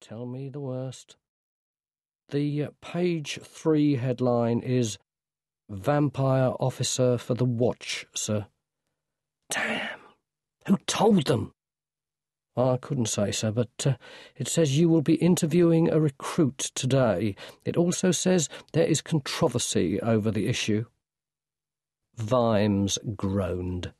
[0.00, 1.16] tell me the worst.
[2.30, 4.98] The uh, page three headline is
[5.68, 8.46] Vampire Officer for the Watch, sir.
[9.50, 10.00] Damn.
[10.66, 11.52] Who told them?
[12.56, 13.94] I couldn't say, sir, but uh,
[14.36, 17.36] it says you will be interviewing a recruit today.
[17.64, 20.86] It also says there is controversy over the issue.
[22.16, 23.92] Vimes groaned.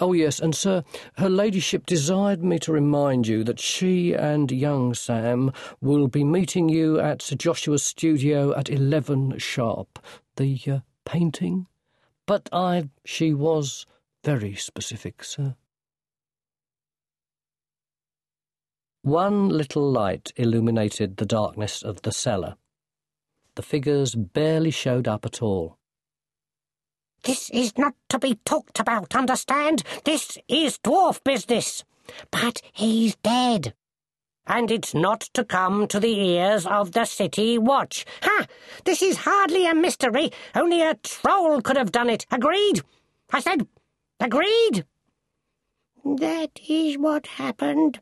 [0.00, 0.84] Oh, yes, and, sir,
[1.16, 6.68] her ladyship desired me to remind you that she and young Sam will be meeting
[6.68, 9.98] you at Sir Joshua's studio at eleven sharp.
[10.36, 11.66] The uh, painting?
[12.26, 12.90] But I.
[13.04, 13.86] she was
[14.22, 15.56] very specific, sir.
[19.02, 22.56] One little light illuminated the darkness of the cellar.
[23.56, 25.78] The figures barely showed up at all.
[27.24, 29.82] This is not to be talked about, understand?
[30.04, 31.84] This is dwarf business.
[32.30, 33.74] But he's dead.
[34.46, 38.06] And it's not to come to the ears of the City Watch.
[38.22, 38.46] Ha!
[38.84, 40.30] This is hardly a mystery.
[40.54, 42.24] Only a troll could have done it.
[42.30, 42.80] Agreed?
[43.30, 43.66] I said,
[44.18, 44.86] agreed?
[46.04, 48.00] That is what happened.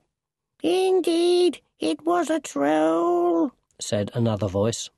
[0.63, 4.91] Indeed, it was a troll, said another voice.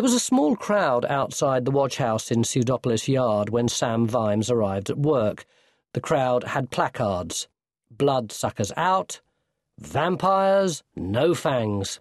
[0.00, 4.50] There was a small crowd outside the watch house in Pseudopolis Yard when Sam Vimes
[4.50, 5.44] arrived at work.
[5.92, 7.48] The crowd had placards
[7.90, 9.20] Bloodsuckers out,
[9.78, 12.00] Vampires, no fangs.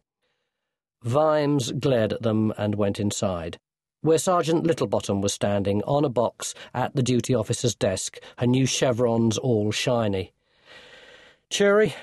[1.04, 3.60] Vimes glared at them and went inside,
[4.00, 8.66] where Sergeant Littlebottom was standing on a box at the duty officer's desk, her new
[8.66, 10.32] chevrons all shiny.
[11.50, 11.94] Cheery,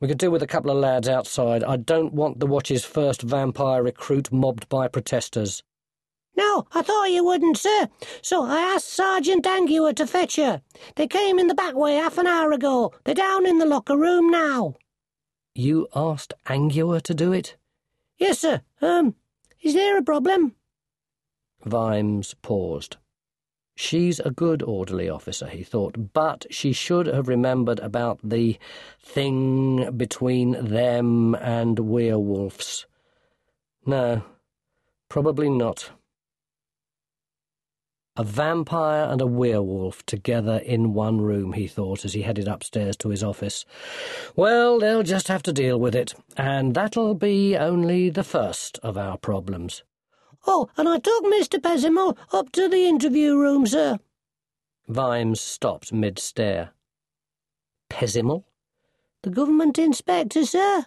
[0.00, 1.64] we could do with a couple of lads outside.
[1.64, 5.62] I don't want the watch's first vampire recruit mobbed by protesters.
[6.36, 7.88] No, I thought you wouldn't, sir.
[8.22, 10.62] So I asked Sergeant Angua to fetch her.
[10.94, 12.92] They came in the back way half an hour ago.
[13.04, 14.76] They're down in the locker room now.
[15.54, 17.56] You asked Angua to do it?
[18.18, 18.60] Yes, sir.
[18.80, 19.16] Um,
[19.60, 20.54] is there a problem?
[21.64, 22.98] Vimes paused.
[23.80, 28.58] She's a good orderly officer, he thought, but she should have remembered about the
[29.00, 32.86] thing between them and werewolves.
[33.86, 34.22] No,
[35.08, 35.92] probably not.
[38.16, 42.96] A vampire and a werewolf together in one room, he thought as he headed upstairs
[42.96, 43.64] to his office.
[44.34, 48.98] Well, they'll just have to deal with it, and that'll be only the first of
[48.98, 49.84] our problems.
[50.50, 51.60] Oh, and I took Mr.
[51.60, 53.98] Pessimal up to the interview room, sir.
[54.88, 56.70] Vimes stopped mid-stare.
[57.90, 58.44] Pessimal?
[59.24, 60.86] The government inspector, sir.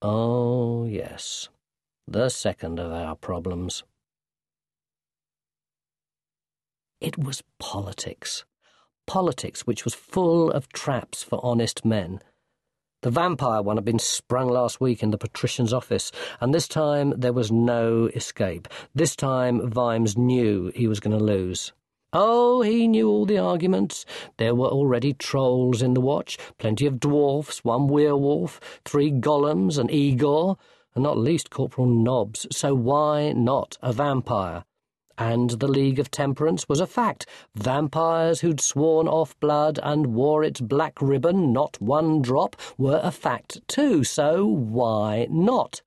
[0.00, 1.48] Oh, yes.
[2.06, 3.82] The second of our problems.
[7.00, 8.44] It was politics.
[9.08, 12.20] Politics which was full of traps for honest men
[13.02, 16.10] the vampire one had been sprung last week in the patrician's office,
[16.40, 18.66] and this time there was no escape.
[18.94, 21.72] This time Vimes knew he was going to lose.
[22.12, 24.04] Oh, he knew all the arguments.
[24.38, 29.90] There were already trolls in the watch, plenty of dwarfs, one werewolf, three golems, an
[29.90, 30.56] Igor,
[30.94, 32.46] and not least Corporal Nobbs.
[32.50, 34.64] So why not a vampire?
[35.18, 37.26] And the League of Temperance was a fact.
[37.54, 43.10] Vampires who'd sworn off blood and wore its black ribbon, not one drop, were a
[43.10, 45.82] fact too, so why not?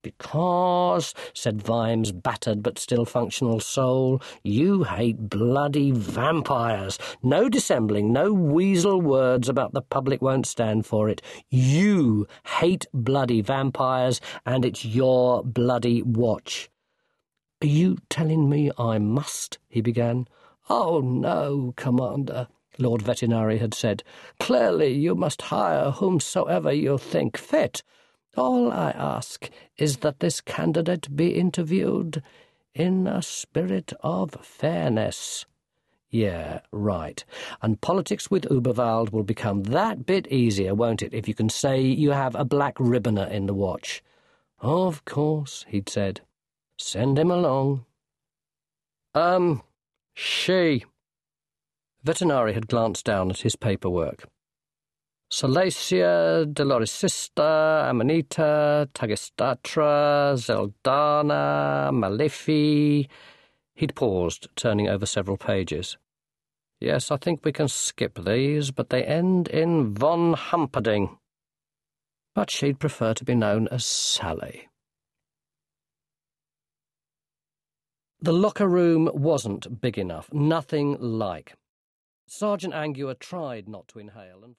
[0.00, 6.98] Because, said Vimes' battered but still functional soul, you hate bloody vampires.
[7.20, 11.20] No dissembling, no weasel words about the public won't stand for it.
[11.50, 16.70] You hate bloody vampires, and it's your bloody watch.
[17.60, 19.58] Are you telling me I must?
[19.68, 20.28] he began.
[20.70, 22.46] Oh, no, Commander,
[22.78, 24.04] Lord Vetinari had said.
[24.38, 27.82] Clearly you must hire whomsoever you think fit.
[28.36, 32.22] All I ask is that this candidate be interviewed
[32.74, 35.44] in a spirit of fairness.
[36.10, 37.24] Yeah, right.
[37.60, 41.80] And politics with Uberwald will become that bit easier, won't it, if you can say
[41.80, 44.00] you have a black ribboner in the watch?
[44.60, 46.20] Of course, he'd said.
[46.78, 47.84] Send him along.
[49.14, 49.62] Um,
[50.14, 50.84] she.
[52.06, 54.28] Vetinari had glanced down at his paperwork.
[55.30, 63.08] Salacia, Deloresista, Amanita, Tagistatra, Zeldana, Malefi.
[63.74, 65.98] He'd paused, turning over several pages.
[66.80, 71.18] Yes, I think we can skip these, but they end in von Humpeding.
[72.34, 74.67] But she'd prefer to be known as Sally.
[78.20, 81.54] The locker room wasn't big enough, nothing like.
[82.26, 84.56] Sergeant Angua tried not to inhale and